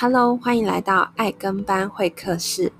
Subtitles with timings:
[0.00, 2.70] Hello，欢迎来到爱跟班会客室。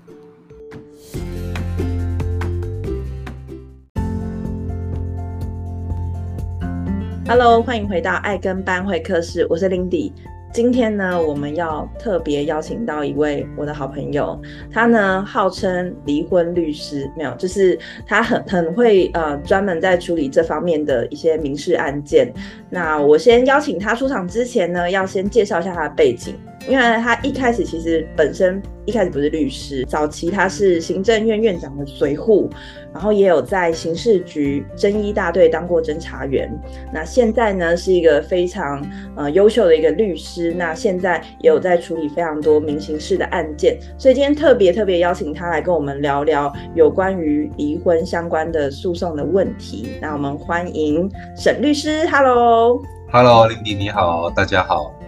[7.27, 10.13] Hello，欢迎回到爱跟班会客室，我是 Lindy。
[10.53, 14.41] 今天呢，我们要特别邀请到一位我的好朋友，
[14.71, 22.33] 他呢号称离婚律师，没有，就是他很很会呃专门在处理这方面的一些民事案件。
[22.69, 26.33] 那我先邀请他出场之前呢，要先介绍一下他的背景。
[26.67, 32.49] 因为他一开始其实本身一开始不是律师，早期他是行政院院长的随扈，
[32.93, 36.51] 然后也有在刑事局侦一大队当过侦查员。
[36.93, 38.85] 那现在呢是一个非常
[39.15, 49.97] 呃优秀的一个律师，那现在也有在处理非常多民刑事的案件，所以今天特别特别邀请他来跟我们聊聊有关于离婚相关的诉讼的问题。
[50.01, 54.98] 那我们欢迎沈律师，Hello，Hello，林迪你好，大家好。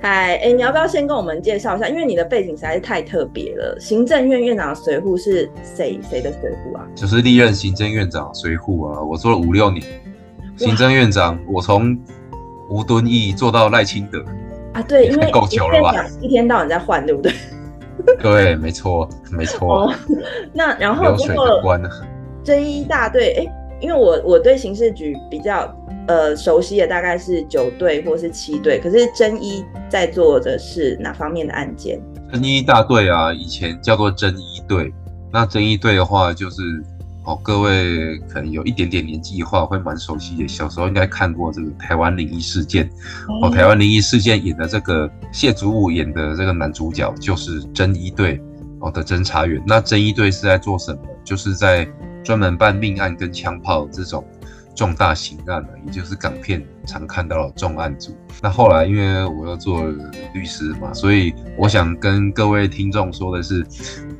[0.00, 1.88] 嗨，哎，你要不要先跟我们介绍一下？
[1.88, 3.76] 因为你的背景实在是太特别了。
[3.80, 5.98] 行政院院长的随扈是谁？
[6.08, 6.86] 谁的随扈啊？
[6.94, 9.84] 就是历任行政院长随扈啊，我做了五六年
[10.56, 11.98] 行政院长，我从
[12.70, 14.24] 吴敦义做到赖清德
[14.72, 15.94] 啊，对，因为够久了吧？
[16.20, 17.32] 一天到晚在换，对不对？
[18.22, 19.86] 对，没错，没错。
[19.86, 19.94] 哦，
[20.52, 21.88] 那然后流水的关呢？
[22.44, 25.74] 侦一大队，哎，因为我我对刑事局比较。
[26.08, 32.00] 呃，熟悉的大概是九队或是七队，可是侦一在做的是哪方面的案件？
[32.32, 34.90] 侦一大队啊，以前叫做侦一队。
[35.30, 36.62] 那侦一队的话，就是
[37.26, 40.48] 哦，各位可能有一点点年纪的话，会蛮熟悉的。
[40.48, 42.88] 小时候应该看过这个台湾灵异事件。
[43.28, 48.40] 嗯、哦，台湾灵异事件演的这个谢祖武演的这个男主角，就是侦一队
[48.80, 49.62] 哦的侦查员。
[49.66, 51.02] 那侦一队是在做什么？
[51.24, 51.88] 就是在
[52.24, 54.24] 专门办命案跟枪炮这种。
[54.74, 58.16] 重大刑案呢，也就是港片常看到的重案组。
[58.40, 59.84] 那后来因为我要做
[60.32, 63.66] 律师嘛，所以我想跟各位听众说的是，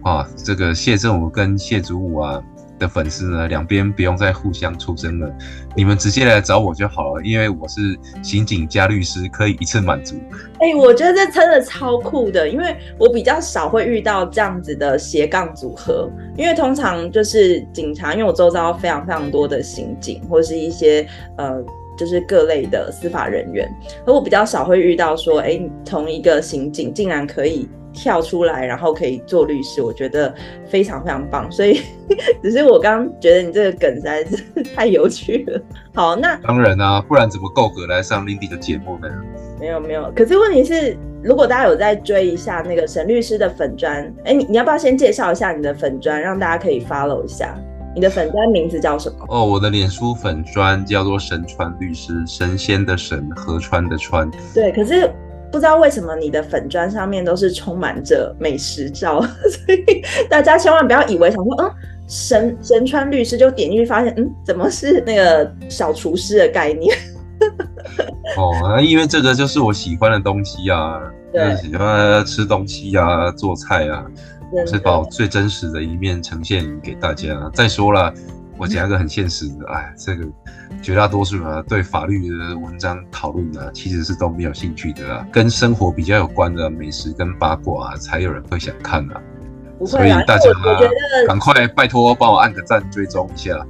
[0.03, 2.43] 啊，这个谢振武跟谢祖武啊。
[2.79, 5.31] 的粉丝呢，两边不用再互相出声了，
[5.75, 10.17] 你们直接来找我就好了，因为我是刑警加律师，可以一次满足。
[10.61, 21.07] 哎、我觉得这真的超酷的，因为我比较少会遇到这样子的斜杠组合，因为通常就是警察，因为我周遭非常非常多的刑警或是一些
[21.37, 21.63] 呃，
[21.99, 23.69] 就是各类的司法人员，
[24.07, 27.69] 而我比较少会遇到说，哎、欸，同一个刑警竟然可以。
[27.91, 30.33] 跳出来，然后可以做律师，我觉得
[30.69, 31.51] 非常非常棒。
[31.51, 31.81] 所以，
[32.41, 34.37] 只是我刚刚觉得你这个梗实在是
[34.77, 35.61] 太有趣了。
[35.95, 39.09] 好，那当然啊，不然怎么够格来上 Lindy 的节目呢？
[39.59, 47.59] 没有没有，可是问题是，如果大家有在追一下那个沈律师的粉砖，哎，你你要不要先介绍一下你的粉砖，让大家可以 follow 一下？
[47.95, 49.27] 你的粉砖名字叫什么？
[49.29, 54.31] 哦，我的脸书粉砖叫做神川律师，神仙的神，河川的川。
[54.55, 55.11] 对，可是。
[55.51, 61.75] 不知道为什么你的粉砖上面都是充满着美食照， 所以大家千万不要以为想说，嗯，
[62.07, 66.95] 神神川律师就点进去发现，嗯，怎么是那个小厨师的概念？
[68.37, 71.01] 哦，因为这个就是我喜欢的东西啊，
[71.33, 74.05] 对，喜欢吃东西啊，做菜啊，
[74.67, 77.51] 是把我最真实的一面呈现给大家。
[77.55, 78.13] 再说了。
[78.61, 80.27] 我讲一个很现实的，哎，这个
[80.83, 85.25] 绝大多数啊，对法律的文章讨论啊，其实是都没有兴趣的啊。
[85.31, 89.23] 跟生活比较有关的美食跟八卦啊，才有人会想看啊。
[89.87, 90.83] 所以大家啊，
[91.29, 93.65] 赶快拜托帮我按个赞，追踪一下。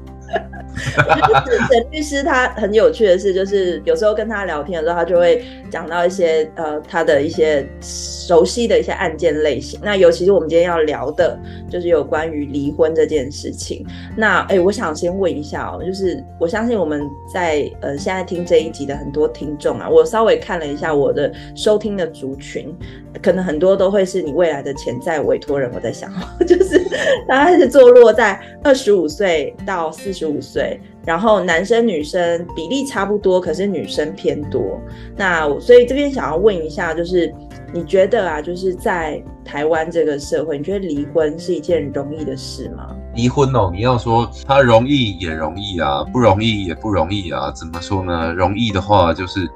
[1.70, 9.80] 沈律师他很有趣的是，就是有时候跟他聊天的时候，他就会讲到一些呃他的一些熟悉的一些案件类型。
[9.82, 11.38] 那尤其是我们今天要聊的，
[11.70, 13.84] 就是有关于离婚这件事情。
[14.16, 17.02] 那哎、我想先问一下哦，就是我相信我们
[17.32, 22.72] 在呃现在听这一集的很多听众啊，我稍微看了一下我的收听的族群，
[23.22, 25.68] 可能很多都会是你未来的潜在委托人。
[25.74, 26.10] 我在想，
[26.46, 26.78] 就是
[27.26, 30.80] 大概是坐落在二十五岁到四十五岁。
[31.06, 34.78] 然后男生女生比例差不多，可是女生偏多。
[35.16, 37.32] 那所以这边想要问一下，就是
[37.72, 42.94] 你觉得啊，就是在台湾这个社会，你觉得离婚是一件容易的事吗？
[43.14, 47.50] 离婚哦，你要说它容易也容易啊，不容易也不容易啊。
[47.52, 48.32] 怎么说呢？
[48.34, 49.48] 容易的话，就是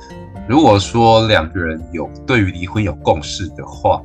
[0.49, 4.01] 如果说两个人有对于离婚有共识的话，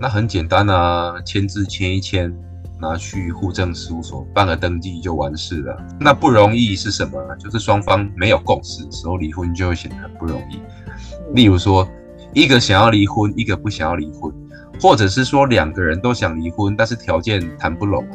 [0.00, 2.34] 那很简单啊，签字签一签。
[2.80, 5.76] 拿去户政事务所办个登记就完事了。
[5.98, 7.18] 那不容易是什么？
[7.38, 10.60] 就是双方没有共识的时候离婚就会显得很不容易。
[11.34, 11.88] 例如说，
[12.32, 14.32] 一个想要离婚，一个不想要离婚，
[14.80, 18.06] 或者是说两个人都想离婚，但是条件谈不拢。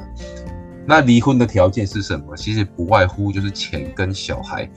[0.85, 2.35] 那离婚的条件是什么？
[2.35, 4.69] 其实不外乎就是钱跟小孩。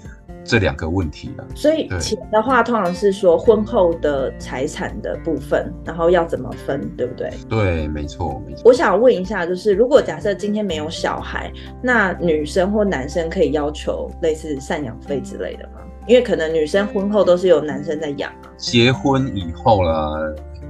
[0.44, 1.46] 这两个问题了。
[1.54, 7.30] 所以钱的话，通常是说婚后的财产的部分，然后要怎么分，对不对？
[7.48, 8.62] 对，没错，没错。
[8.64, 11.50] 我想问一下，就是如果假设今天没有小孩，
[11.82, 15.80] 那女生或男生可以要求类似赡养费之类的吗？
[16.06, 18.52] 因为可能女生婚后都是由男生在养啊。
[18.58, 20.14] 结婚以后啦，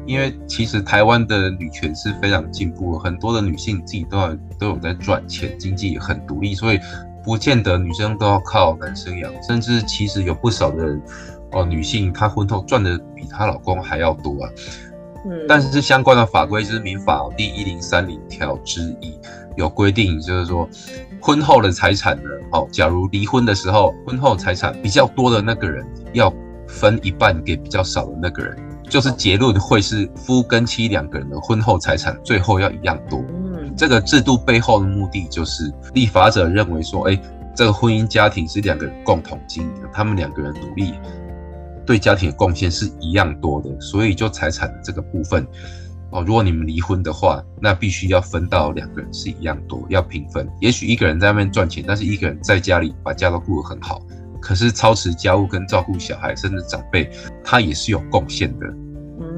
[0.06, 6.78] 因为其实台湾的女权是非常进步，很多的女性自己都有都有在赚钱，经济也很独立，所以
[7.24, 11.02] 不见得女生都要靠男生养，甚至其实有不少的人
[11.52, 14.50] 哦，女性她婚后赚的比她老公还要多啊。
[15.26, 19.18] 嗯，但是相关的法规就是民法第一零三零条之一
[19.56, 20.68] 有规定，就是说。
[21.26, 22.28] 婚后的财产呢？
[22.52, 25.82] 哦，假如离婚的时候，婚后财产比较多的那个人
[26.12, 26.30] 要
[26.68, 28.54] 分一半给比较少的那个人，
[28.90, 33.24] 就是结论会是夫跟妻两个人的婚后财产最后要一样多。
[33.76, 37.20] 这个制度背后的目的就是立法者认为说，哎，
[37.54, 40.94] 这个婚姻家庭是两个人共同经营的，他们两个人努力
[41.84, 45.46] 对家庭的贡献是一样多的，所以就财产这个部分。
[46.10, 50.48] 哦，如果你们离婚的话，那必须要分到两个人是一样多，要平分。
[50.60, 54.00] 也许一个人在外面赚钱，但是一个人在家里把家都顾得很好，
[54.40, 57.10] 可是操持家务跟照顾小孩甚至长辈，
[57.42, 58.66] 他也是有贡献的。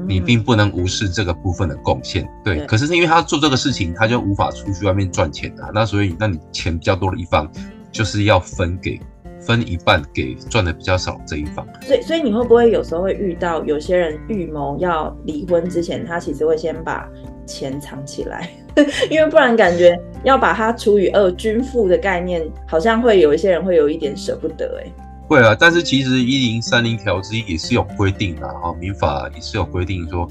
[0.07, 2.27] 你并不能无视这个部分的贡献。
[2.43, 5.69] 对，可是因为他做这个事情，他就无法出去外面赚钱啊。
[5.73, 7.51] 那所以，那你钱比较多的一方，
[7.91, 8.99] 就是要分给。
[9.39, 17.07] 分一半给赚的比较少这一方，所以所以你会不会有时候会遇到有些人预谋要离婚之前，他其实会先把
[17.45, 18.49] 钱藏起来，
[19.09, 25.06] 因为不然感觉要把它除以二均富的概念，好像会有一些人会有一点舍不得哎。
[25.27, 30.27] 会啊，但是其实一零三零条之一也是有规定的哈，民法也是有规定说，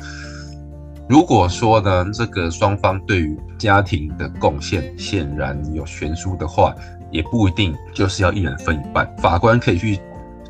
[1.08, 6.74] 如果说呢这个双方对于家庭的贡献显然有悬殊的话。
[7.12, 9.96] 也不一定就是要一人分一半，法官可以去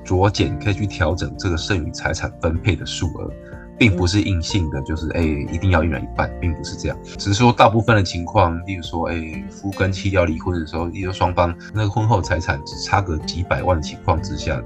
[0.06, 3.31] 酌减，可以去调整这个剩余财产分配的数额，
[3.78, 6.99] 并不是硬性的，就是哎、欸、一定要一人一半，并不是这样。
[7.19, 14.62] 只是说大部分的情况，例如说哎、欸、夫跟妻要离婚的时候，例如双方那个婚后财产只差个几百万的情况之下，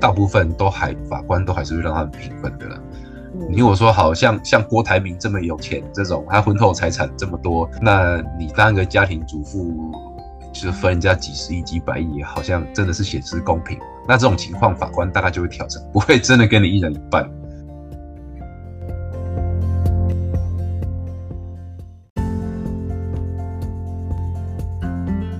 [0.00, 2.78] 大部分都还法官都还是会让他们平分的啦。
[3.50, 9.92] 你如果说好像像郭台铭这么有钱这种，他婚后财产这么多，那你当一个家庭主妇。
[10.52, 13.76] 就是分人家几十亿、几百亿，好像真的是显示公平。
[14.06, 17.28] 那这种情况，法官大概就会调整，不会真的跟你一人一半。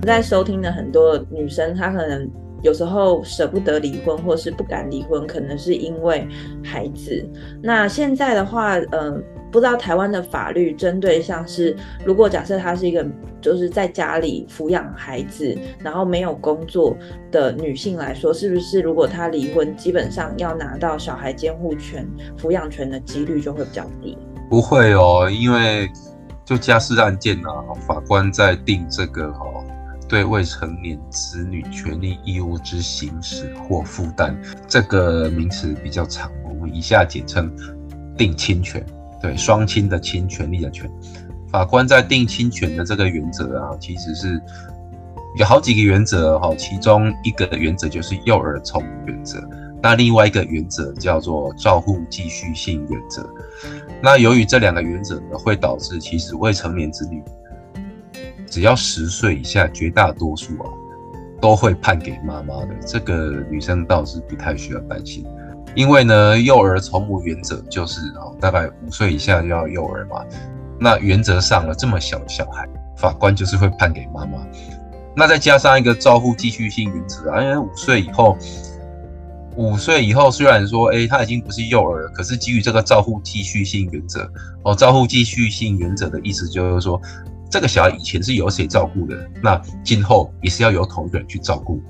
[0.05, 2.29] 在收听的很多女生，她可能
[2.61, 6.27] 有时候舍不得离婚，或是不敢离婚，可能是因为
[6.63, 7.27] 孩子。
[7.61, 13.05] 那现在的话，嗯、不知道台湾的法律针对像是，如果假设她是一个
[13.39, 16.95] 就是在家里抚养孩子，然后没有工作
[17.31, 22.07] 的女性来说，是不是如果她离婚，基本上要拿到小孩监护权、
[22.37, 24.17] 抚养权的几率就会比较低？
[24.49, 25.89] 不会哦，因为
[26.43, 29.63] 就家事案件、啊，法官在定这个哦，
[30.07, 37.51] 对未成年子女权利义务之行使或负担这个名词比较长，我们以下简称
[38.17, 38.85] 定亲权。
[39.21, 40.87] 对双亲的亲，权利的权，
[41.51, 44.39] 法官在定亲权的这个原则啊，其实是
[45.39, 49.41] 有好几个原则哈，其中一个原则就是幼儿从原则，
[49.81, 53.27] 那另外一个原则叫做照护继续性原则。
[54.03, 57.23] 那由于这两个原则呢，会导致其实未成年子女
[58.49, 60.69] 只要十岁以下，绝大多数啊
[61.41, 65.25] 都会判给妈妈的，这个女生倒是不太需要担心。
[65.75, 70.23] 因为呢，幼儿从母原则就是哦，大概五岁以下就要幼儿嘛。
[70.79, 72.65] 那原则上了这么小的小孩，
[72.97, 74.39] 法官就是会判给妈妈。
[75.15, 78.37] 那再加上一个照护继续性原则啊，因为五岁以后，
[79.55, 84.29] 五岁以后虽然说，哎，他已经不是幼儿了，可是基于这个照护继续性原则
[84.63, 87.01] 哦，照护继续性原则的意思就是说，
[87.49, 91.81] 这个小孩以前是由谁照顾的，那今后也是要由同一个人去照顾。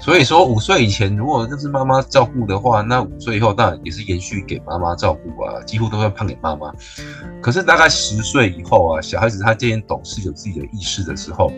[0.00, 6.70] 所以说，五岁以前如果就是妈妈照顾的话，那五岁以后当然也是延续给妈妈照顾啊，几乎都会判给妈妈。
[7.40, 11.50] 可是大概十岁以后啊，小孩子他渐渐懂事，有自己的意识的时候，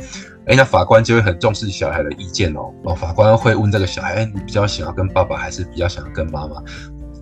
[0.47, 2.73] 哎，那法官就会很重视小孩的意见哦。
[2.85, 6.63] 哦，法官会问这个小孩，你比较想要跟爸爸，还是比较想要跟妈妈？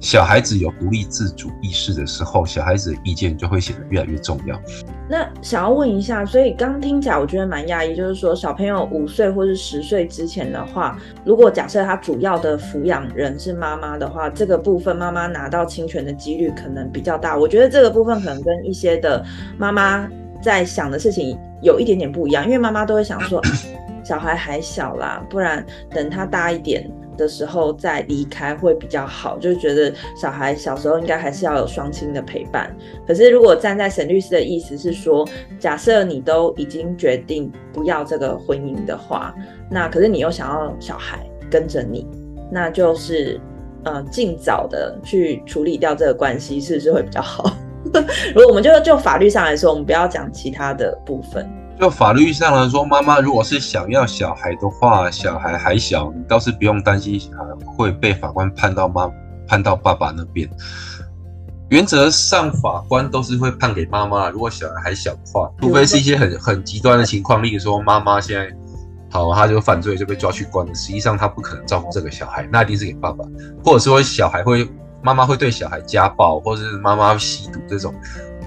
[0.00, 4.60] 小孩子有独立自主意识的时候，小孩子的意见就会显得越来越重要。
[5.08, 17.36] 那想要问一下，所以刚听起来我觉得蛮讶异，就是说小朋友五岁或是十岁之前的话，如果假设他主要的抚养人是妈妈的话，这个部分妈妈拿到侵权的几率可能比较大。
[17.36, 19.24] 我觉得这个部分可能跟一些的
[19.56, 20.08] 妈妈
[20.42, 23.40] 在想的事情有一点点不一样，因为妈妈都会想说，
[24.02, 26.90] 小孩还小啦，不然等他大一点。
[27.16, 32.74] 的时候再离开会比较好，就觉得小孩小时候应该还是要有双亲的陪伴。
[33.06, 35.26] 可是如果站在沈律师的意思是说，
[35.58, 39.34] 假设你都已经决定不要这个婚姻的话，
[39.70, 42.06] 那可是你又想要小孩跟着你，
[42.50, 43.40] 那就是
[43.84, 47.56] 呃尽早的去处理掉这个关系，是不是会比较好？
[48.34, 51.46] 如果我们就就法律上来说，我们不要讲其他的部分。
[51.78, 57.44] 就法律上来说，妈妈如果是想要小孩的话，小孩还小，你倒是不用担心小孩
[57.76, 59.10] 会被法官判到妈
[59.46, 60.48] 判到爸爸那边。
[61.70, 64.28] 原则上，法官都是会判给妈妈。
[64.30, 68.48] 如果小孩还小的话，除非是一些很很极端的情况，例如说妈妈现在
[69.10, 73.24] 好，他就犯罪就被抓去关了，实际上他不可能照顾这个小孩，那一定是给爸爸，
[73.64, 74.68] 或者说小孩会
[75.02, 77.92] 妈妈会对小孩家暴，或者是妈妈吸毒这种。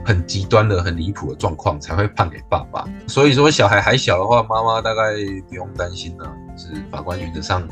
[0.07, 5.11] 很极端的、很离谱的状况才会判给爸爸，所以说小孩还小的话，妈妈大概
[5.49, 7.67] 不用担心了，是法官原则上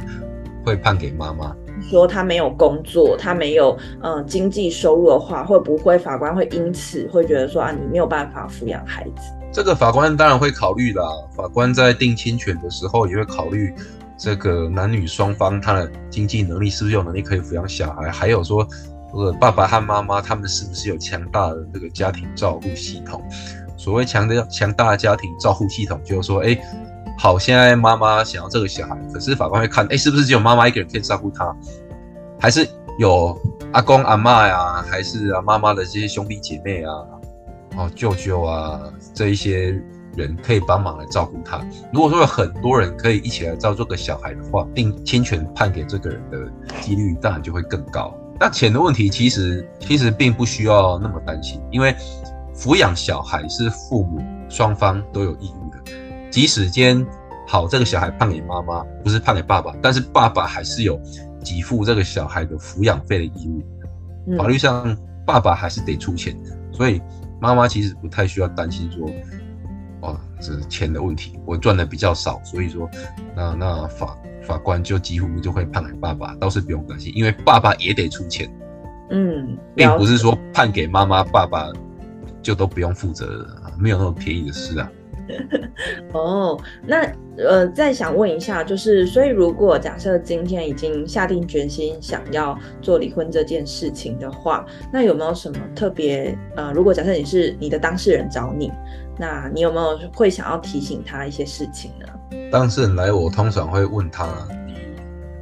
[0.65, 1.55] 会判给妈妈。
[1.89, 9.21] 说他没有工作，他没有嗯、呃、经济收入的话，会不会法官会因此会觉得说啊，你没有办法抚养孩子？
[9.53, 13.73] 这个法官当然会考虑啦，法官在定亲权的时候也会考虑
[14.17, 18.67] 这个男女双方他的经济能力是不是有能力可以抚养小孩，还有说。
[19.39, 23.23] 爸爸和妈妈他们是不是有强大的这个家庭照护系统？
[23.77, 26.57] 所谓强的强大的家庭照护系统，就是说，哎，
[27.17, 31.55] 好，现在妈妈想要这个小孩，可是法官会看，哎，是不是只有妈妈一个人可以照顾他，
[32.39, 32.67] 还是
[32.97, 33.37] 有
[33.73, 36.91] 阿公阿嬷呀，还是啊妈妈的这些兄弟姐妹啊，
[37.77, 38.81] 哦舅舅啊
[39.13, 39.81] 这一些
[40.15, 41.59] 人可以帮忙来照顾他？
[41.91, 46.37] 如果说有很多人可以一起来照顾这个小孩的话，定亲权判给这个人的
[46.81, 48.13] 几率当然就会更高。
[48.39, 51.95] 那钱的问题其实其实并不需要那么担心，因为
[52.53, 55.91] 抚养小孩是父母双方都有义务的。
[56.29, 57.05] 即使今天
[57.47, 60.99] 好，这个小孩判给妈妈，不是判给爸爸，但是爸爸还是有
[61.43, 63.63] 给付这个小孩的抚养费的义务。
[64.37, 66.35] 法律上爸爸还是得出钱，
[66.73, 67.01] 所以
[67.39, 69.09] 妈妈其实不太需要担心说，
[70.01, 72.89] 哦，这是钱的问题，我赚的比较少，所以说
[73.33, 74.17] 那那法。
[74.45, 78.49] 法官就几乎就会判给爸爸，倒是不用担心，因为爸爸也得出钱。
[79.09, 81.71] 嗯，并不是说判给妈妈，爸爸
[82.41, 84.91] 就都不用负责了，没有那么便宜的事啊。
[86.13, 98.71] 哦，那呃，再想问一下，就是所以如果假设今天已经下定决心想要做离婚这件事情的话，那有没有什么特别呃，如果假设你是你的当事人找你，
[99.17, 102.05] 那你有没有会想要提醒他一些事情呢？
[102.55, 104.25] 当事人来，我通常会问他
[104.65, 104.73] ：“你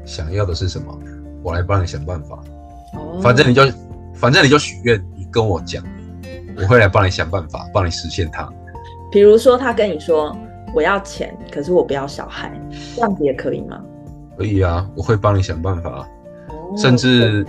[0.04, 1.00] 想要的是什么？
[1.44, 2.40] 我来帮你想办法。
[2.96, 3.62] 哦，反正你就，
[4.16, 5.84] 反正你就许愿，你跟我讲，
[6.58, 8.52] 我会来帮你想办法，帮你实现它。
[9.12, 10.36] 比如说，他跟你说
[10.74, 12.52] 我要钱，可是我不要小孩，
[12.96, 13.80] 这样子也可以吗？
[14.36, 16.08] 可以啊，我会帮你想办法。
[16.50, 17.46] 哦，甚至，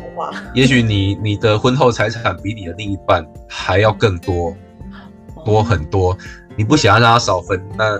[0.52, 4.54] 也许你你的婚后财产比你的另一半还要更多，
[5.42, 6.14] 多很多。
[6.54, 7.98] 你不想要让他少分，那。”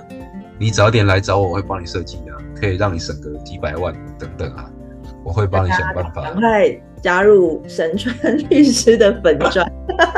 [0.57, 4.69] 你早点来找我，我会帮你设计啊，可以让你省个几百万等等啊，
[5.23, 6.21] 我会帮你想办法。
[6.21, 9.69] 赶快加入神川律师的粉砖。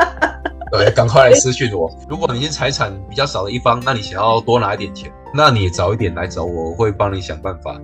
[0.72, 1.90] 对，赶快来私讯我。
[2.10, 7.80] 如果你是财产比较少的一方，那你想要多拿一点钱，那你早一点来找我，我会帮你想办法。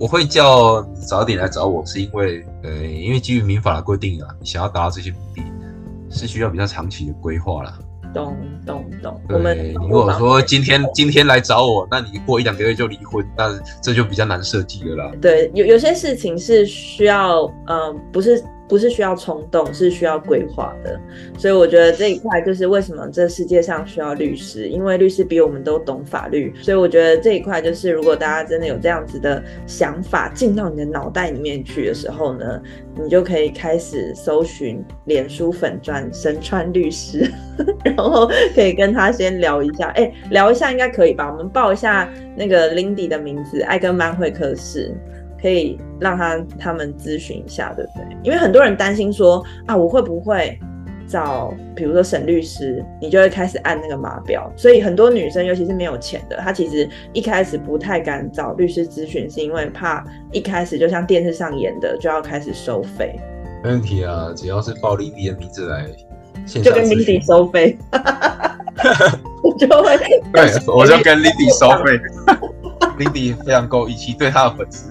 [0.00, 5.42] 我会叫你早点来找我，是因为，呃，因为基于民法的规定啊，你想要达到这些目的，
[6.10, 7.78] 是需要比较长期的规划啦。
[8.12, 9.20] 懂懂懂。
[9.28, 15.12] 我们如果说今天今天来找我，那你过一两个月就离婚，那这就比较难设计了啦。
[15.20, 18.42] 对，有有些事情是需要，呃，不是。
[18.72, 20.98] 不是需要冲动，是需要规划的。
[21.36, 26.50] 所以我觉得这一块就是为什么这世界上需要律师，因为律师比我们都懂法律。
[26.62, 32.62] 所以我觉得这一块就是，如果大家真的有这样子的想法进到你的脑袋里面去的时候呢，
[32.98, 37.30] 你就可以开始搜寻脸书粉专神川律师，
[37.84, 39.88] 然后可以跟他先聊一下。
[39.88, 41.30] 哎，聊一下应该可以吧？
[41.30, 44.90] 我们报一下那个 Lindy 的名字，爱跟班会客室。
[45.42, 48.16] 可以让他他们咨询一下，对不对？
[48.22, 50.56] 因为很多人担心说啊，我会不会
[51.08, 54.50] 找，比如说沈律师，你就会开始按那个码表。
[54.56, 63.18] 所以很多女生，尤其是没有钱的，她其实一开始不太敢找律师咨询，是因为怕一开始就像电视上演的，就要开始收费。
[63.64, 65.86] 没问题啊，只要是报 Lindy 的名字来，
[66.46, 67.76] 就跟 Lindy 收费，
[69.42, 69.98] 我就会
[70.32, 72.00] 对，我就跟 Lindy 收费。
[72.98, 74.90] Lindy 非常够义气，对他的粉丝。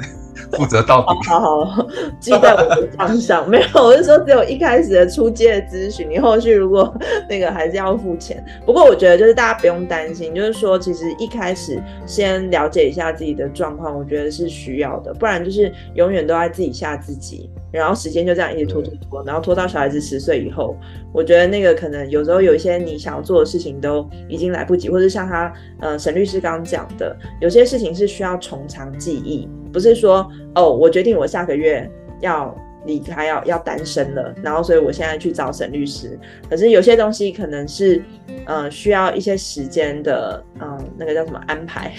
[0.57, 1.29] 负责到底。
[1.29, 1.87] 好好，
[2.19, 3.49] 记在我的账上。
[3.49, 6.93] 没有，我是说只有一开始的出借的咨询，你后续如果
[7.29, 8.43] 那个还是要付钱。
[8.65, 17.49] 不过我觉得就是大家不用担心，就是说其实一开始先了解一下自己的状况，我觉得是需要的，不然就是永远都在自己吓自己。
[17.71, 20.75] 然后时间就这样一直拖拖拖，然后拖到小孩子十岁以后，
[21.13, 38.03] 我觉得那个可能有时候有一些你想要做的事情都已经来不及，或者像他呃沈律师刚刚讲的，有些事情是需要从长计议，不是说哦我决定我下个月要离开要要单身了，然后所以我现在去找沈律师，可是有些东西可能是
[38.45, 41.93] 呃需要一些时间的，嗯、呃、那个叫什么安排，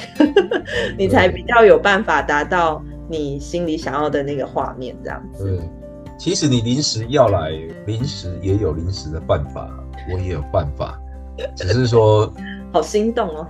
[0.98, 2.82] 你才比较有办法达到。
[3.08, 5.44] 你心里想要的那个画面，这样子。
[5.44, 5.58] 对，
[6.16, 7.50] 其实你临时要来，
[7.84, 9.68] 临时也有临时的办法，
[10.10, 10.98] 我也有办法，
[11.54, 12.32] 只是说，
[12.72, 13.46] 好心动哦。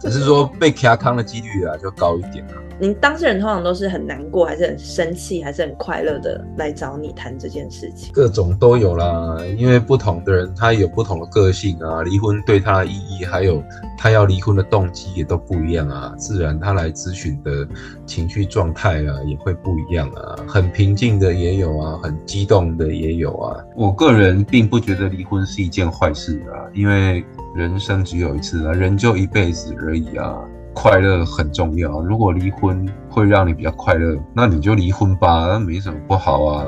[0.00, 2.54] 只是说被卡康的几率啊，就高一点了。
[2.82, 8.12] 您当事人通常都是很难过，还是很生气，还是很快乐的来找你谈这件事情？
[8.12, 13.62] 各种都有啦，因为不同的人他有不同的个性啊，离婚对他的意义，还有
[13.96, 17.64] 他要离婚的动机也都不一样啊，自然他来咨询的
[18.04, 23.62] 情绪状态啊也会不一样啊，很平静的也有啊，很激动的也有啊。
[23.76, 27.24] 我个人并不觉得离婚是一件坏事啊，因为
[27.54, 30.36] 人生只有一次啊，人就一辈子而已啊。
[30.74, 32.00] 快乐很重要。
[32.00, 36.66] 如果离婚会让你比较快乐，那你就离婚吧，那没什么不好啊。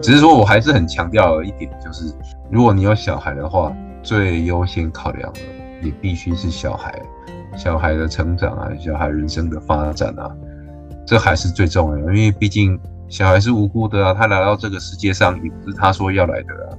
[0.00, 2.12] 只是说我还是很强调一点，就是
[2.50, 3.70] 如果你有小孩的话，
[4.02, 5.40] 最优先考量的
[5.82, 6.98] 也必须是小孩，
[7.56, 10.30] 小孩的成长啊，小孩人生的发展啊，
[11.06, 12.14] 这还是最重要的。
[12.14, 16.78] 因为毕竟小孩是无辜的啊，他来到这个世界上也不是他说要来的啊。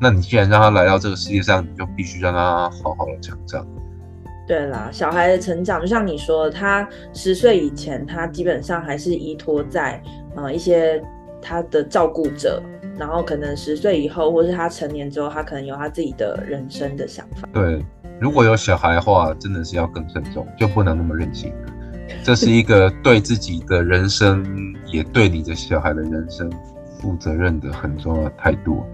[0.00, 3.66] 那你既然让他来到这个世界上，你就必须让他好好的成长。
[4.46, 10.02] 对啦，小孩的成长就像你说，他十岁以前，他基本上还是依托在
[10.36, 11.02] 呃一些
[11.40, 12.62] 他的照顾者，
[12.98, 17.48] 然后可能十岁以后，或是他成年之后，他可能有他自己的人生的想法。
[17.54, 17.82] 对，
[18.20, 21.52] 如果有小孩的话，真的是要更慎重，就不能那么任性。
[22.22, 24.44] 这是一个对自己的人生，
[24.86, 26.52] 也对你的小孩的人生
[27.00, 28.84] 负责任的很重要的态度。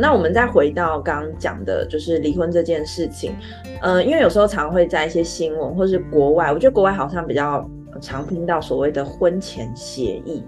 [0.00, 3.34] 那我们再回到刚刚讲的，就是离婚这件事情。
[3.82, 7.68] 呃，因为有时候常会在一些新闻或是国外，我觉得国外好像比较
[8.00, 10.42] 常听到所谓的婚前协议。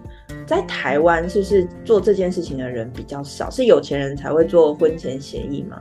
[0.46, 3.50] 在台湾，是不是做这件事情的人比较少？
[3.50, 5.80] 是有钱人才会做婚前协议吗？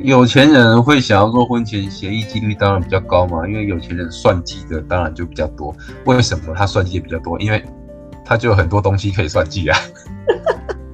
[0.00, 5.74] 有钱人会想要做婚前协议，几率当然比较高嘛，因为有钱人算计的当然就比较多。
[6.04, 7.38] 为什么他算计的比较多？
[7.40, 7.62] 因为
[8.24, 9.76] 他就有很多东西可以算计啊。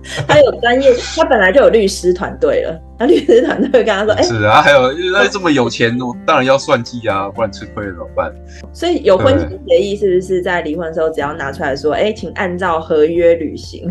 [0.29, 2.81] 他有专业，他本来就有律师团队了。
[2.99, 8.33] 那律师团队跟他说：“哎、欸，是啊，还有那这么有钱，我当然要算计啊，不然吃亏了怎么办？”
[8.73, 13.91] 所以有婚前协议是不是在离婚的时候只要拿出来说：“哎、欸，请按照合约履行”，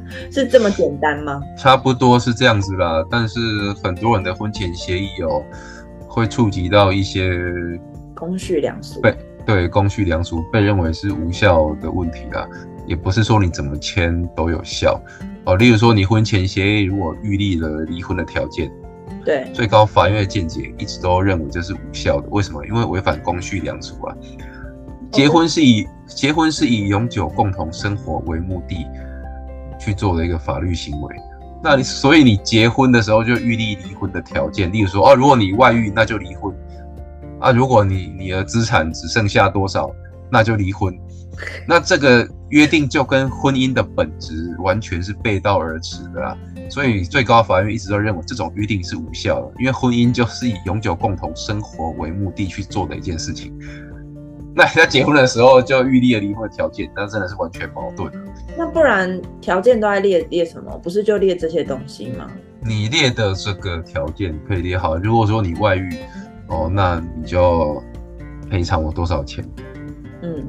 [0.30, 1.40] 是这么简单吗？
[1.58, 3.38] 差不多是这样子啦，但是
[3.82, 5.42] 很多人的婚前协议哦，
[6.06, 7.32] 会触及到一些
[8.14, 12.46] 公序良俗，对对，公序良俗被认为是无效的问题啦，
[12.86, 15.00] 也不是说你怎么签都有效。
[15.44, 18.70] 哦，例如说你婚前协议如果预立了离婚的条件，
[19.24, 22.28] 对，最高法院的见解一直都认为这是无效的。
[22.30, 22.64] 为什么？
[22.66, 24.16] 因为违反公序良俗啊。
[25.10, 28.86] 结婚是以结婚是以永久共同生活为目的
[29.78, 31.16] 去做的一个法律行为。
[31.62, 36.54] 那你所以你结婚的时候就预立离婚的条件，例如说哦，如果你外遇那就离婚
[37.38, 39.90] 啊，如果你你的资产只剩下多少
[40.30, 40.98] 那就离婚。
[41.66, 53.52] 那这个约定就跟婚姻的本质完全是背道而驰的啦，所以最高法院一直都认为这种约定是无效的，因为婚姻就是以永久共同生活为目的去做的一件事情。
[54.56, 58.18] 那在结婚的时候就预立了离婚的条件，那真的是完全矛盾的。
[58.56, 60.78] 那不然条件都在列列什么？
[60.78, 62.30] 不是就列这些东西吗？
[62.60, 65.96] 你列的这个条件可以列好，如果说你外遇
[66.46, 67.82] 哦，那你就
[68.48, 69.44] 赔偿我多少钱？
[70.22, 70.46] 嗯。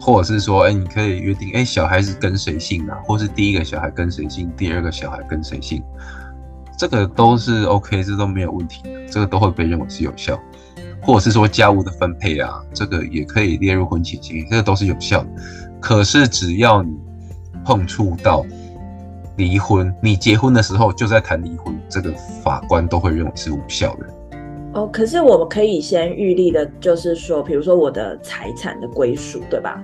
[0.00, 2.98] 或者是说，哎、你可以约定，哎、小孩子跟谁姓啊？
[3.04, 5.82] 或是第一个小孩跟谁姓，第二个小孩跟谁姓，
[6.76, 10.38] 这个都是 OK，这都没有问题，这个都会被认为是有效。
[11.00, 15.28] 或者是说家务的分配啊，这个也可以列入婚前协议，这个都是有效的。
[15.80, 16.92] 可是只要你
[17.64, 18.44] 碰触到
[19.36, 24.06] 离婚，你结婚的时候就在谈离婚，这个法官都会认为是无效的。
[24.74, 29.82] 哦，可是我们可以先预立的，就是说，比如说我的财产的归属，对吧？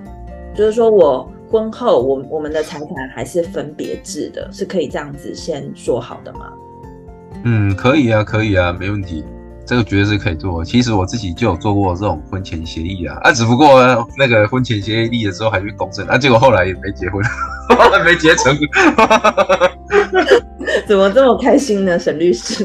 [0.53, 6.53] 就是说我婚后，我我们的财产还是分别制的，是可以这样子先说好的吗？
[7.43, 9.23] 嗯，可以啊，可以啊，没问题。
[9.67, 10.63] 这个绝对是可以做。
[10.63, 17.19] 其实我自己就有做过这种婚前协议啊，啊，只不过那个婚前协议立的时候还去公证，啊，结果后来也没结婚，
[18.05, 18.55] 没结成。
[20.87, 22.63] 怎么这么开心呢，沈律师？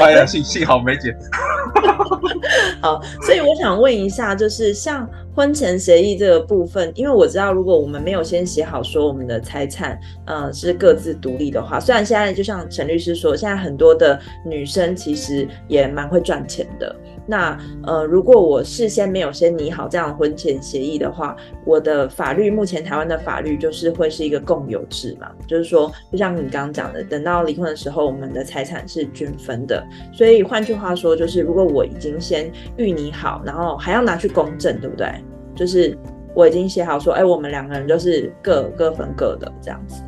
[0.00, 1.14] 哎呀，幸幸好没结。
[2.80, 16.94] 好，所以我想问一下，就是像婚前协议这个部分，因为我知道，如果我们没有先写好说我们的财产，呃，是各自独立的话，虽然现在就像陈律师说，现在很多的女生其实也蛮会赚钱的。
[17.26, 29.86] 那呃，如果我事先没有先拟好这样的婚前协议的话，我的法律目前台湾的法律就是会是一个共有制嘛，就是说，就像你刚刚讲的，等到离婚的时候，我们的财产是均分的。
[30.12, 35.08] 所以换句话说，就是如果我已经先预拟好，然后还要拿去公证，对不对？
[35.54, 35.96] 就是
[36.34, 40.02] 我已经写好说，哎，我们两个人就是各各分各的这样子，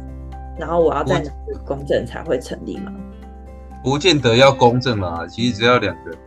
[0.59, 1.31] 然后我要再拿去
[1.65, 2.93] 公证才会成立嘛？
[3.85, 6.19] 不见得要公证嘛，其实只要两个人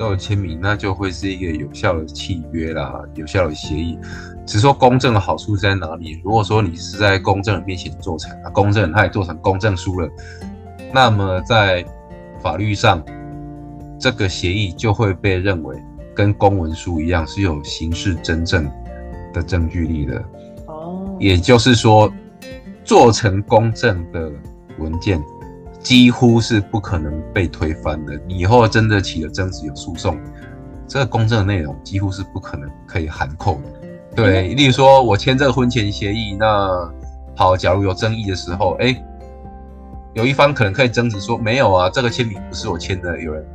[0.00, 3.98] 都有签名，那就会是一个有效的契约啦，有效的协议。
[4.46, 6.18] 只是说公证的好处在哪里？
[6.24, 10.08] 如果说你是在公证人面前做成，啊，公证人他也做成公证书了，
[10.90, 11.84] 那么在
[12.40, 13.04] 法律上，
[13.98, 15.76] 这个协议就会被认为
[16.14, 18.72] 跟公文书一样是有刑事真正
[19.34, 20.24] 的证据力的。
[20.64, 22.10] 哦，也就是说，
[22.84, 24.32] 做成公证的
[24.78, 25.22] 文件。
[25.82, 28.18] 几乎是不可能被推翻的。
[28.26, 30.18] 你以后真的起了争执有诉讼，
[30.86, 33.88] 这个公证的内容几乎是不可能可以含扣的。
[34.14, 36.92] 对，例如说我签这个婚前协议，那
[37.34, 38.94] 好，假如有争议的时候，哎，
[40.14, 43.46] 有一方可能可以争执说没有啊，这个签名不是我签的，有人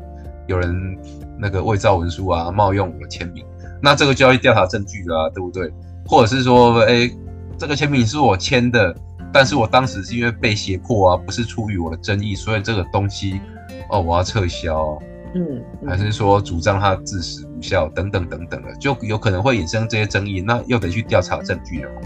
[0.47, 0.97] 有人
[1.37, 3.45] 那个伪造文书啊，冒用我的签名，
[3.81, 5.71] 那这个就要去调查证据了啊，对不对？
[6.07, 7.09] 或者是说，哎，
[7.57, 8.95] 这个签名是我签的。
[9.35, 13.41] 但是我当时是因为被胁迫啊，不是出于我的争议，所以这个东西
[13.89, 14.97] 哦，我要撤销，
[15.33, 22.01] 嗯，嗯，还是说主张他自始无效等等等等的，就有可能会衍生这些争议，那又得去调查证据了嘛，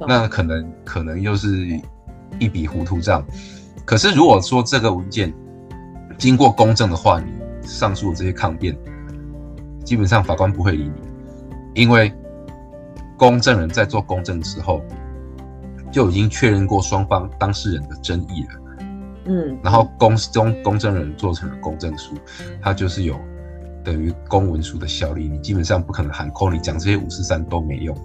[0.00, 1.80] 嗯、那可能可能又是
[2.40, 3.24] 一笔糊涂账。
[3.84, 5.32] 可是如果说这个文件
[6.18, 7.30] 经过公证的话，你
[7.62, 8.76] 上述的这些抗辩，
[9.84, 10.90] 基本上法官不会理
[11.72, 12.12] 你，因为
[13.16, 14.84] 公证人在做公证的时候。
[15.94, 18.48] 就已经确认过双方当事人的争议了，
[19.26, 22.16] 嗯，然后公中公证人做成了公证书，
[22.60, 23.14] 它就是有
[23.84, 27.96] 等于公文书的效力，你基本上不可能喊空，你讲这些五十三都没用。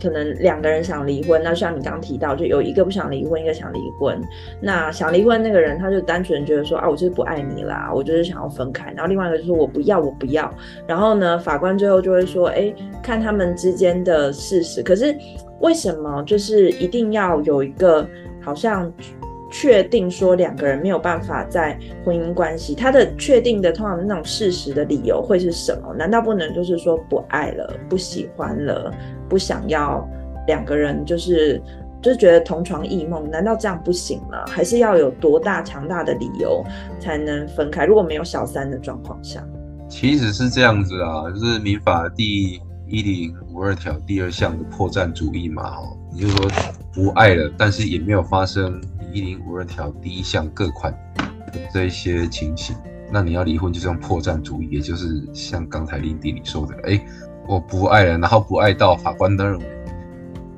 [0.00, 4.18] 可能两个人想离婚，那像你刚刚提到，就有一个不想离婚，一个想离婚。
[4.62, 8.90] 那想离婚那个人，他就单纯觉得说啊，我就是不爱你啦，我就是想要分开。
[8.92, 10.50] 然后另外一个就是我不要，我不要。
[10.86, 12.72] 然后呢，法官最后就会说，哎，
[13.02, 14.82] 看他们之间的事实。
[14.82, 15.14] 可是。
[15.60, 18.06] 为什么就是一定要有一个
[18.42, 18.92] 好像
[19.50, 22.74] 确定说两个人没有办法在婚姻关系？
[22.74, 25.94] 他的确定的通常那种事实的理由会是什么？
[25.94, 28.92] 难道不能就是说不爱了、不喜欢了、
[29.28, 30.06] 不想要
[30.46, 31.62] 两个人就是
[32.02, 33.30] 就是觉得同床异梦？
[33.30, 34.44] 难道这样不行吗？
[34.48, 36.62] 还是要有多大强大的理由
[37.00, 37.86] 才能分开？
[37.86, 39.42] 如果没有小三的状况下，
[39.88, 42.60] 其实是这样子啊，就是民法第。
[42.88, 46.50] 一零五二条第二项的破绽主义嘛，哦，也就是说
[46.92, 48.78] 不爱了，但是也没有发生
[49.10, 50.92] 一零五二条第一项各款
[51.50, 52.76] 的这一些情形，
[53.10, 57.02] 那你要离婚就是用破绽主义，也就是像刚才林迪你说的，哎、
[57.48, 59.64] 我不爱了，然后不爱到法官都认为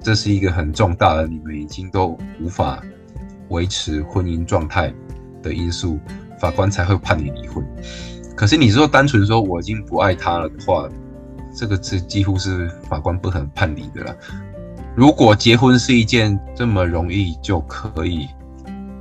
[0.01, 2.83] 这是一个很重大的，你们已经都无法
[3.51, 4.93] 维持婚姻状态
[5.41, 6.01] 的因素，
[6.41, 7.65] 法官才会判你离婚。
[8.35, 10.89] 可是你说单纯说我已经不爱他了的话，
[11.55, 14.17] 这个是几乎是法官不可能判离的了。
[14.95, 18.29] 如果结婚是一件这么容易就可以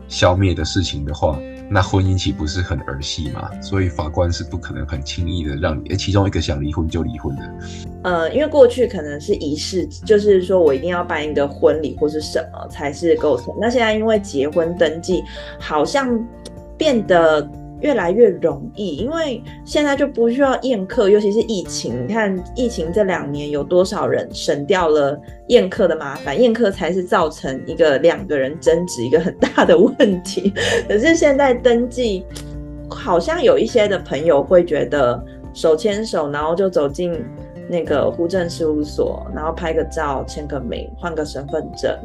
[0.07, 3.49] 消灭的事情的话，那婚姻岂不是很儿戏吗？
[3.61, 7.41] 所以法官是不可能很轻易的让你，其中一个想离婚就离婚的。
[8.03, 13.53] 呃，因为过去可能是仪式，就是说我一定要办一个婚礼或是什么才是构成。
[13.59, 15.23] 那现在因为结婚登记
[15.59, 16.17] 好像
[16.77, 17.49] 变得。
[17.81, 22.07] 越来越容易，因为现在就不需要宴客，尤其是疫情。
[22.07, 30.51] 你看疫情这两年有多少人省掉了宴客的麻烦，宴客才是造成一个两个人争执一个很大的问题。
[30.89, 32.25] 可是现在登记，
[32.89, 37.23] 好像有一些的朋友会觉得手牵手，然后就走进
[37.69, 41.95] 那个户政事务所，然后拍个照，签个名，换个身份证，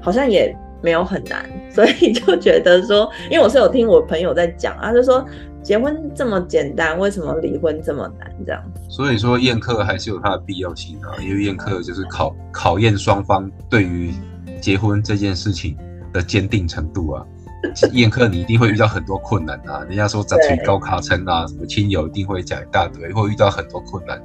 [0.00, 0.56] 好像也。
[0.82, 5.24] 没有很难， 所以就觉得说，因为我是有听我朋友在讲啊，就说
[5.62, 8.30] 结婚这么简单，为什么离婚这么难？
[8.44, 8.62] 这样。
[8.88, 14.12] 所以说宴客还是有它的必要性啊，因为宴客就是考考验双方对于
[14.60, 15.76] 结婚这件事情
[16.12, 17.24] 的坚定程度啊。
[17.92, 19.84] 宴客你一定会遇到很多困难啊。
[19.88, 24.20] 人家说长腿高卡称啊，什么亲友一定会讲一大堆，会遇到很多困难，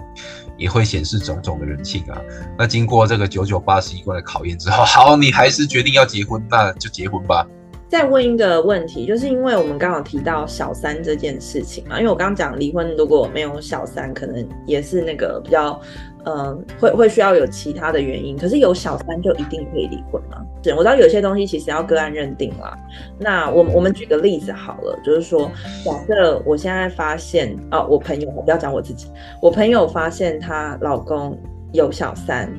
[0.58, 2.22] 也会显示种种的人性啊。
[2.58, 7.48] 那经过这个九九八十一关的考验之后，好，你还是决定要结婚，那就结婚吧。
[7.90, 15.80] 再问一个问题，就是因为我们刚好提到小三这件事情嘛，因为我刚刚讲离婚如果没有小三，可能也是那个比较，
[16.28, 18.38] 呃，会会需要有其他的原因。
[18.38, 20.46] 可是有小三就一定可以离婚吗？
[20.62, 22.78] 是，我知道有些东西其实要个案认定啦。
[23.18, 25.50] 那我我们举个例子好了，就是说，
[25.86, 29.08] 假设我现在发现哦，我朋友，我不要讲我自己，
[29.42, 31.38] 我朋友发现她老公
[31.72, 32.52] 有小三，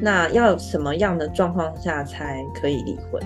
[0.00, 3.22] 那要什么样的状况下才可以离婚？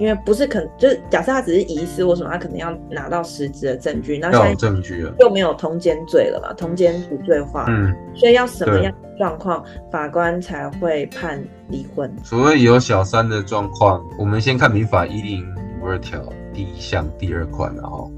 [0.00, 4.16] 因为不是可能，就是假设他只是遗失或什么，他可能要拿到实质的证据。
[4.16, 6.54] 那现在证据了，又没有通奸罪了嘛？
[6.54, 12.10] 通奸不罪化，嗯，所以要什么样的状况，法官才会判离婚？
[12.24, 15.46] 所谓有小三的状况，我们先看民法一零
[15.82, 16.18] 五二条
[16.54, 18.10] 第一项第二款，然后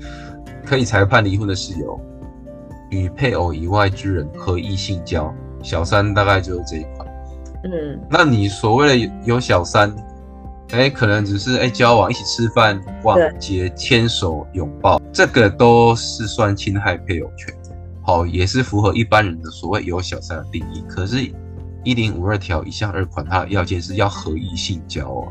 [0.65, 2.01] 可以裁判离婚的事由，
[2.91, 7.09] 与配偶以外之人合意性交，小三大概就是这一款。
[7.65, 9.93] 嗯，那你所谓的有小三？
[10.73, 17.55] 哎，可能只是哎交往，一起吃饭、逛街、牵手、拥抱，这个都是算侵害配偶权，
[18.03, 20.83] 好，也是符合一般人的所谓有小三的定义。
[20.89, 21.31] 可是，
[21.85, 25.29] 一零五二条一项二款，它的要件是要合意性交哦，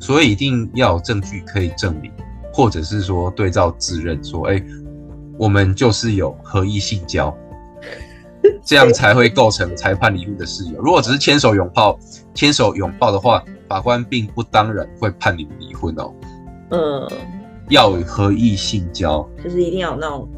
[0.00, 2.10] 所以一定要有证据可以证明，
[2.50, 4.62] 或者是说对照自认说，哎，
[5.38, 7.36] 我们就是有合意性交，
[8.64, 10.80] 这样才会构成裁判离婚的事由。
[10.80, 11.98] 如果只是牵手拥抱，
[12.32, 16.12] 牵手拥抱的话，法官并不当然会判你们离婚哦。
[16.70, 17.08] 嗯，
[17.68, 20.28] 要有合意性交，就是一定要有那种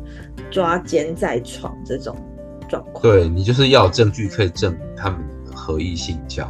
[0.50, 2.16] 抓奸在床这种
[2.68, 3.02] 状况。
[3.02, 5.18] 对，你就是要有证据可以证明他们
[5.54, 6.46] 合意性交，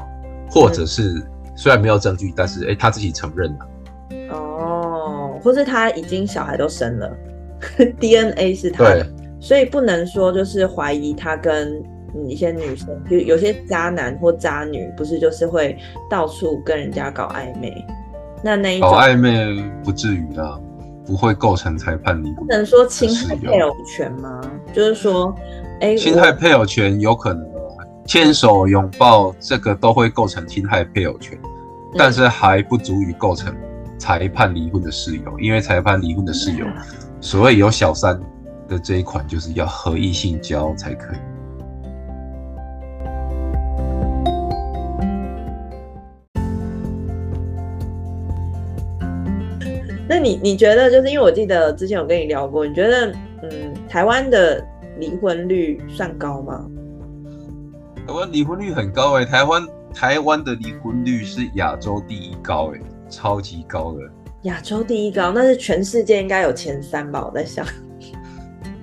[0.51, 1.23] 或者是
[1.57, 3.69] 虽然没有证据，但是哎、欸、他自己承认了。
[4.31, 7.17] 哦，或是他已经小孩都生了，
[8.01, 9.07] DNA 是他的，
[9.41, 11.83] 所以不能说就是怀疑他跟。
[12.27, 15.77] 一些女生，就有些渣男或渣女，不是就是会
[16.09, 17.85] 到处跟人家搞暧昧，
[18.43, 20.59] 那那一种搞暧昧不至于啦，
[21.05, 22.37] 不会构成裁判离婚。
[22.37, 24.41] 不能说侵害配偶权吗？
[24.73, 25.35] 就是说，
[25.81, 27.47] 哎、欸，侵害配偶权有可能，
[28.07, 31.39] 牵手拥抱这个都会构成侵害配偶权，
[31.97, 33.55] 但是还不足以构成
[33.99, 36.67] 裁判离婚的事由，因为裁判离婚的事由，
[37.21, 38.21] 所谓有小三
[38.69, 41.19] 的这一款，就是要合意性交才可以。
[50.09, 54.65] 那你你觉得，就是因为我记得之前有跟你聊过，你觉得，嗯，台湾的
[54.99, 56.67] 离婚率算高吗？
[58.07, 64.01] 台湾离婚率很高哎、欸，台湾台湾的离婚率是亚洲第一高哎、欸，超级高的。
[64.43, 67.23] 亚洲第一高，那是全世界应该有前三吧？
[67.27, 67.67] 我在想，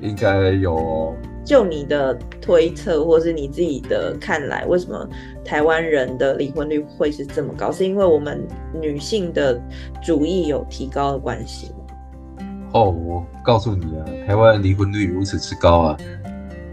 [0.02, 1.16] 应该有哦。
[1.44, 5.08] 就你的推测，或是你自己的看来，为什么
[5.46, 7.72] 台湾人的离婚率会是这么高？
[7.72, 9.62] 是因为我们女性的
[10.04, 12.46] 主义有提高的关系吗？
[12.74, 15.98] 哦，我告诉你啊，台湾离婚率如此之高啊，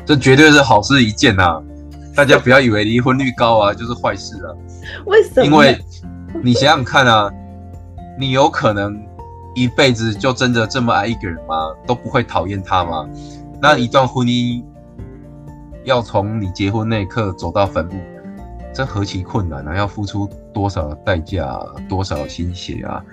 [0.05, 1.63] 这绝对是好事一件啊！
[2.17, 4.51] 大家不要以为离婚率高啊 就是坏事啊。
[5.07, 5.45] 为什么？
[5.47, 5.79] 因为
[6.43, 7.31] 你想想看啊，
[8.19, 9.01] 你有可能
[9.55, 11.73] 一辈子就真的这么爱一个人吗？
[11.87, 13.09] 都不会讨厌他吗？
[13.61, 14.65] 那一段婚姻
[15.85, 17.93] 要从你结婚那一刻走到坟墓，
[18.75, 19.77] 这何其困难啊！
[19.77, 23.05] 要付出多少的代价啊，多少心血啊？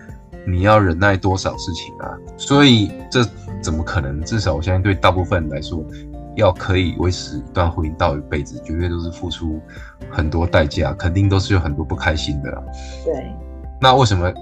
[0.47, 2.17] 你要忍耐多少事情啊？
[2.37, 3.23] 所以这
[3.61, 4.21] 怎么可能？
[4.21, 5.83] 至少我相信对大部分人来说，
[6.35, 9.59] 要可以维持一段婚姻到一辈子，绝对都是付出
[10.09, 12.63] 很多代价，肯定都是有很多不开心的啦。
[13.03, 13.31] 对。
[13.81, 14.33] 那为什么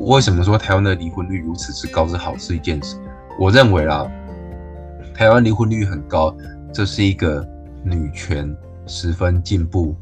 [0.00, 2.96] 为什么说台湾的离婚率如此之高是好事一件事？
[3.38, 4.10] 我认为啦。
[5.14, 6.36] 台湾离婚率很高，
[6.74, 7.42] 这是一个
[7.82, 8.54] 女权
[8.86, 9.96] 十分进步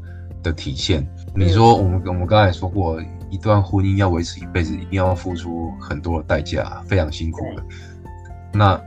[0.45, 1.05] 的体现。
[1.35, 7.63] 你说我们我们刚才说过，一段婚姻要维持一辈子，一定要付出很多的代价，非常辛苦的。
[8.53, 8.79] 那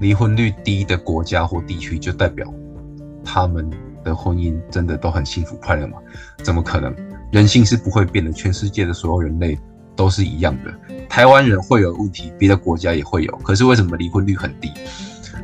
[0.00, 2.52] 离婚率低的国家或地区，就代表
[3.24, 3.70] 他们
[4.02, 5.98] 的婚姻真的都很幸福快乐吗？
[6.42, 6.92] 怎么可能？
[7.30, 9.56] 人性是不会变的，全世界的所有人类
[9.94, 10.96] 都是一样的。
[11.08, 14.72] 台湾人会有问题，别的国家也会有，可是为什么离婚率很低？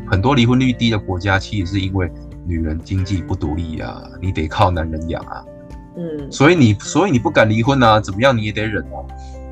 [0.08, 2.10] 很多离婚率低的国家，其实是因为
[2.46, 5.44] 女人经济不独立啊，你得靠男人养啊，
[5.96, 9.02] 嗯，所以你所以你不敢离婚啊，怎么样你也得忍啊，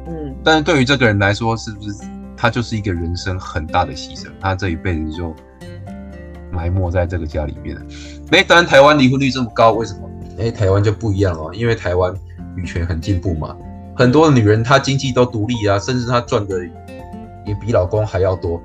[0.07, 2.05] 嗯，但是对于这个人来说，是不是
[2.37, 4.29] 他就是一个人生很大的牺牲？
[4.41, 5.35] 他这一辈子就
[6.53, 7.83] 埋没在这个家里面了。
[8.31, 10.09] 哎，当然台湾离婚率这么高，为什么？
[10.39, 12.15] 哎，台湾就不一样哦，因为台湾
[12.57, 13.57] 女权很进步嘛，
[13.97, 16.65] 很多女人她经济都独立啊，甚至她赚的
[17.47, 18.61] 也比老公还要多。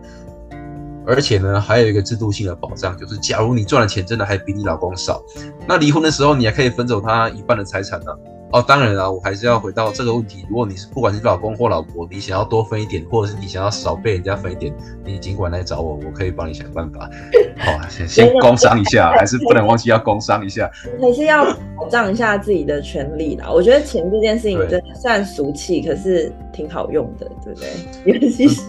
[1.09, 5.23] 而且呢，还有一个制度性的保障，就是假如你赚的钱真的还比你老公少，
[5.67, 8.11] 那离婚的时候你还可以分走他一半的财产呢。
[8.51, 10.43] 哦，当然啦，我还是要回到这个问题。
[10.49, 14.73] 如果你是不管是老公或老婆，你想要多分一点，或者是你想要少被人家分一点，
[15.05, 17.07] 你尽管来找我，我可以帮你想办法。
[17.59, 21.45] 好、哦，先先工商一下， 还是不能忘记要工商一下，还是要
[21.77, 23.51] 保障一下自己的权利啦。
[23.51, 27.69] 我觉得钱这件事情真的虽然俗气，可是挺好用的，对不对？
[28.05, 28.62] 尤其是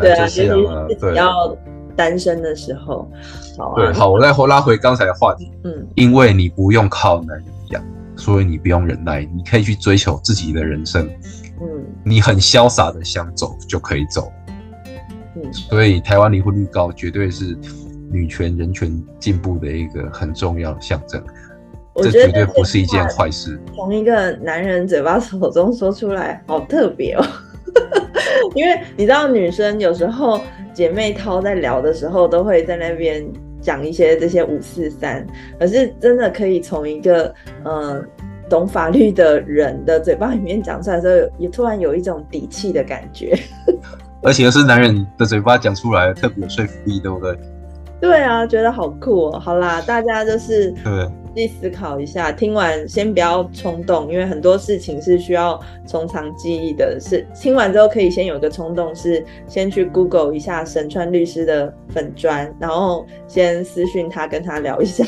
[0.00, 1.56] 对啊，尤其是要
[1.94, 3.08] 单身的时候。
[3.56, 5.52] 好、啊，对，好，我再拉回刚才的话题。
[5.62, 7.55] 嗯，因为你不用靠男人养。
[8.16, 11.08] 所以你不用忍耐，你可以去追求自己的人生。
[11.60, 14.32] 嗯，你很潇洒的想走就可以走。
[15.36, 17.56] 嗯，所以台湾离婚率高，绝对是
[18.10, 21.22] 女权人权进步的一个很重要的象征。
[21.96, 23.58] 这绝对不是一件坏事。
[23.74, 27.24] 从一个男人嘴巴口中说出来，好特别哦。
[28.54, 30.40] 因为你知道，女生有时候
[30.74, 33.26] 姐妹淘在聊的时候，都会在那边。
[33.66, 35.26] 讲一些这些五四三，
[35.58, 38.06] 可是真的可以从一个嗯
[38.48, 43.36] 懂法律的人的嘴巴里面讲出来的时候，也突然有一种底气的感觉，
[44.22, 47.36] 而且是男人的嘴巴讲出来，特别有说服力，对不对？
[48.00, 49.38] 对啊，觉得好酷哦！
[49.40, 51.10] 好啦，大家就是对。
[51.36, 56.98] 去思考一下，听完先不要冲动，因为很多事情是需要从长计议的。
[56.98, 65.04] 是听完之后可以先有个冲动，是先去 Google 一下沈川律师的粉砖，然后先私讯他，跟他聊一下，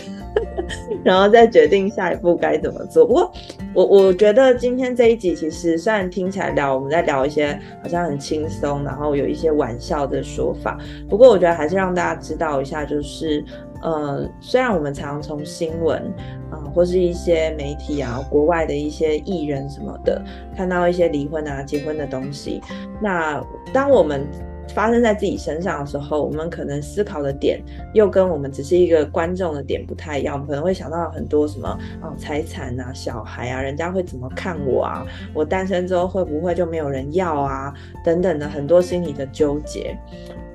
[1.03, 3.07] 然后再决定下一步该怎么做。
[3.07, 3.33] 不过
[3.73, 13.43] 我我觉得今天这一集其实虽然听起来聊我们在聊一些好像很轻松，然后有一些玩笑的说法，不过我觉得还是让大家知道一下，就是。
[13.83, 16.03] 呃，虽然我们常从新闻
[16.51, 20.23] 啊、或是一些媒体啊，国外的一些艺人什么的，
[20.57, 22.61] 看到一些离婚啊、结婚的东西，
[23.01, 24.27] 那当我们
[24.75, 27.61] 发生在自己身上的时候，我们可能思考的点
[27.95, 31.69] 又跟我们只是一个观众的点不太一样，我们可能会想到很多什么
[32.01, 35.07] 啊，财产啊、小孩啊，人家会怎么看我啊？
[35.35, 37.73] 我单身之后会不会就没有人要啊？
[38.05, 39.97] 等等的很多心理的纠结。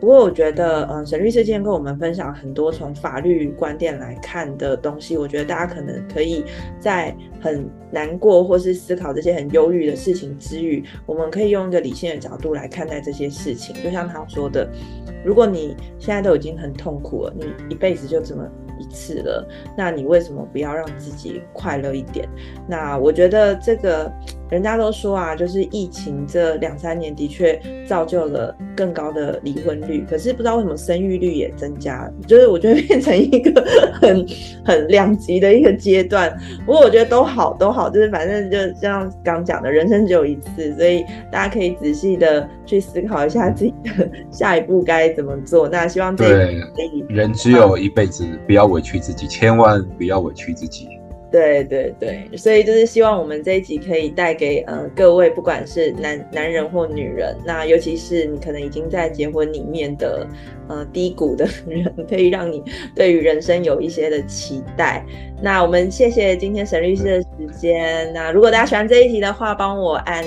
[0.03, 6.43] 不过我觉得，嗯，沈律师今天跟我们分享很多从法律观点来看的东西，我觉得大家可能可以
[6.77, 13.75] 在很难过或是思考这些很忧郁的事情之余，我们可以用一个理性的角度来看待这些事情。
[13.83, 14.65] 就像他说的，
[15.25, 18.47] 如果你现在都已经很痛苦了，你一辈子就这么
[18.79, 19.45] 一次了，
[19.77, 22.27] 那你为什么不要让自己快乐一点？
[22.67, 24.09] 那我觉得这个。
[24.49, 33.65] 人家都说啊，就是疫情这两三年的确造就了更高的离婚率，可是不知道为什么生育率也增加，就是我觉得变成一个
[33.99, 34.23] 很
[34.63, 36.31] 很两极的一个阶段。
[36.67, 45.67] 不过我觉得都好都好，就是反正就像刚讲的，人生只有一次，所以大家可以仔细的去思考一下自己的 下一步该怎么做。
[45.67, 46.61] 那希望这对
[47.09, 50.87] 人只有一辈子，不要委屈自己，千万不要委屈自己。
[51.33, 60.27] 对对对，所以就是希望我们这一集可以带给呃各位，不管是男男人或女人，那尤其是你可能已经在结婚里面的
[60.69, 62.61] 呃低谷的 人，可以让你
[62.93, 65.03] 对于人生有一些的期待。
[65.41, 68.13] 那我们谢谢今天沈律师的时间。
[68.13, 70.23] 那如果大家喜欢这一集的话，帮我按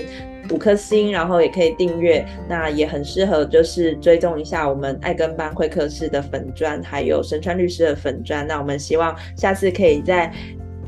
[0.50, 2.26] 五颗星，然后也可以订阅。
[2.48, 8.44] 那也很适合就是追踪一下我们爱跟班会客室的粉砖，还有神川律师的粉砖。
[8.44, 10.32] 那我们希望下次可以在。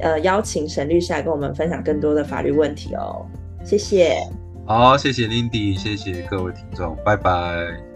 [0.01, 3.27] 呃，邀请沈律师来跟我们分享更多的法律问题哦，
[3.65, 4.19] 谢谢。
[4.67, 7.88] 好，谢谢 Lindy，谢谢各位听众，拜拜。